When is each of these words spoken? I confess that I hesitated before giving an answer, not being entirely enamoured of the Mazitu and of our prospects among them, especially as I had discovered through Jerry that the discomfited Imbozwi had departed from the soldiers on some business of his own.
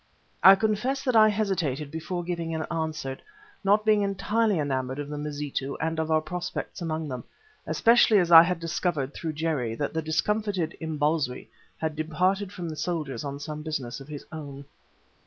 I 0.41 0.55
confess 0.55 1.03
that 1.03 1.15
I 1.15 1.29
hesitated 1.29 1.91
before 1.91 2.23
giving 2.23 2.55
an 2.55 2.65
answer, 2.71 3.19
not 3.63 3.85
being 3.85 4.01
entirely 4.01 4.57
enamoured 4.57 4.97
of 4.97 5.09
the 5.09 5.17
Mazitu 5.19 5.77
and 5.79 5.99
of 5.99 6.09
our 6.09 6.21
prospects 6.21 6.81
among 6.81 7.07
them, 7.07 7.23
especially 7.67 8.17
as 8.17 8.31
I 8.31 8.41
had 8.41 8.59
discovered 8.59 9.13
through 9.13 9.33
Jerry 9.33 9.75
that 9.75 9.93
the 9.93 10.01
discomfited 10.01 10.75
Imbozwi 10.81 11.49
had 11.77 11.95
departed 11.95 12.51
from 12.51 12.67
the 12.67 12.75
soldiers 12.75 13.23
on 13.23 13.39
some 13.39 13.61
business 13.61 13.99
of 13.99 14.07
his 14.07 14.25
own. 14.31 14.65